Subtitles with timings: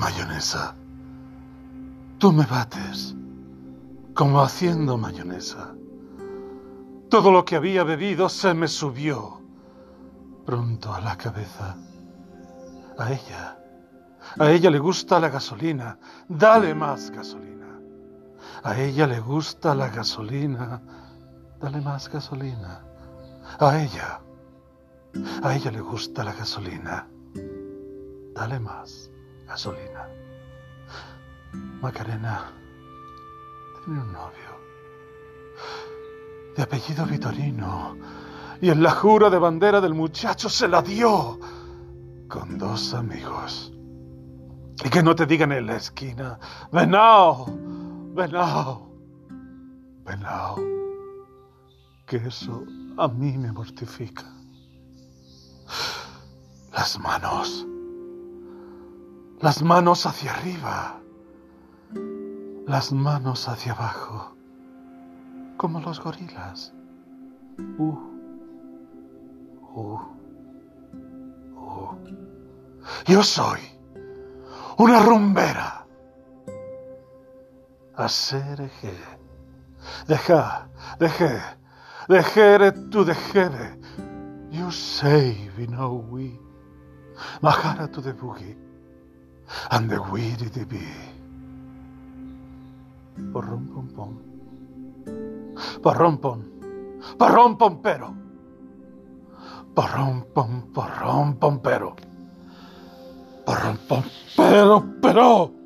[0.00, 0.74] mayonesa.
[2.18, 3.14] Tú me bates
[4.14, 5.74] como haciendo mayonesa.
[7.10, 9.40] Todo lo que había bebido se me subió
[10.46, 11.76] pronto a la cabeza.
[12.98, 13.58] A ella,
[14.38, 15.98] a ella le gusta la gasolina.
[16.28, 17.78] Dale más gasolina.
[18.62, 20.80] A ella le gusta la gasolina.
[21.60, 22.82] Dale más gasolina.
[23.58, 24.20] A ella,
[25.42, 27.06] a ella le gusta la gasolina.
[28.34, 29.10] Dale más
[29.50, 30.08] gasolina.
[31.82, 32.52] Macarena
[33.84, 34.50] tiene un novio
[36.56, 37.96] de apellido Vitorino
[38.60, 41.40] y en la jura de bandera del muchacho se la dio
[42.28, 43.72] con dos amigos.
[44.84, 46.38] Y que no te digan en la esquina,
[46.70, 47.46] venao,
[48.14, 48.94] venao,
[50.04, 50.56] venao,
[52.06, 52.64] que eso
[52.98, 54.24] a mí me mortifica.
[56.72, 57.66] Las manos,
[59.40, 61.00] las manos hacia arriba,
[62.66, 64.36] las manos hacia abajo,
[65.56, 66.74] como los gorilas.
[67.78, 67.98] Uh,
[69.74, 70.00] uh,
[71.56, 71.96] uh.
[73.06, 73.60] Yo soy
[74.76, 75.86] una rumbera.
[77.96, 78.94] Asereje.
[80.06, 81.40] Deja, deje,
[82.08, 83.78] dejere tu dejere.
[84.50, 86.38] You say we know we.
[87.42, 88.69] Mahara the boogie.
[89.70, 90.78] And the weedy the bee.
[93.32, 94.12] Porrom pom pom.
[95.82, 96.44] Porrom pom.
[97.18, 98.14] Porrom pom pero.
[99.74, 101.96] Porrom pom porrom pom pero.
[103.44, 104.02] Porrom pom
[104.36, 105.59] pero pero.